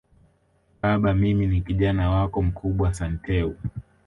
[0.81, 3.55] Baba mimi ni Kijana wako mkubwa Santeu